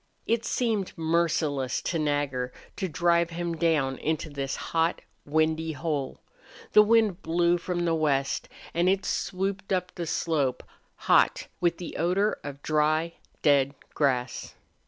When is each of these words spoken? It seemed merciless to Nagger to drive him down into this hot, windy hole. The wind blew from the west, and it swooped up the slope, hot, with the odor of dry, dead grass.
It 0.25 0.43
seemed 0.45 0.97
merciless 0.97 1.79
to 1.83 1.99
Nagger 1.99 2.51
to 2.75 2.87
drive 2.89 3.29
him 3.29 3.55
down 3.55 3.99
into 3.99 4.31
this 4.31 4.55
hot, 4.55 5.01
windy 5.27 5.73
hole. 5.73 6.21
The 6.71 6.81
wind 6.81 7.21
blew 7.21 7.59
from 7.59 7.85
the 7.85 7.93
west, 7.93 8.49
and 8.73 8.89
it 8.89 9.05
swooped 9.05 9.71
up 9.71 9.93
the 9.93 10.07
slope, 10.07 10.63
hot, 11.05 11.45
with 11.59 11.77
the 11.77 11.97
odor 11.97 12.39
of 12.43 12.63
dry, 12.63 13.13
dead 13.43 13.75
grass. 13.93 14.55